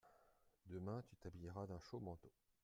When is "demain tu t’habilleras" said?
0.65-1.67